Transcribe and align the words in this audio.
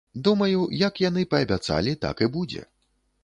Думаю, 0.27 0.61
як 0.87 1.01
яны 1.09 1.25
паабяцалі, 1.35 1.93
так 2.05 2.25
і 2.29 2.31
будзе. 2.39 2.65